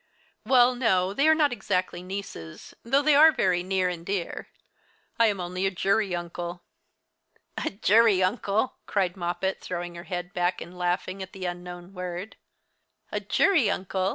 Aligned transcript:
"Well, 0.47 0.73
no, 0.73 1.13
they 1.13 1.27
are 1.27 1.35
not 1.35 1.53
exactly 1.53 2.01
nieces, 2.01 2.73
though 2.83 3.03
they 3.03 3.13
are 3.13 3.31
very 3.31 3.61
near 3.61 3.87
and 3.87 4.03
dear. 4.03 4.47
I 5.19 5.27
am 5.27 5.39
only 5.39 5.67
a 5.67 5.69
jury 5.69 6.15
uncle." 6.15 6.63
"A 7.55 7.69
jury 7.69 8.23
uncle!" 8.23 8.77
cried 8.87 9.15
Moppet, 9.15 9.61
throwing 9.61 9.93
her 9.93 10.05
head 10.05 10.33
back 10.33 10.59
and 10.59 10.75
laughing 10.75 11.21
at 11.21 11.33
the 11.33 11.45
unknown 11.45 11.93
word. 11.93 12.35
"A 13.11 13.19
jury 13.19 13.69
uncle!" 13.69 14.09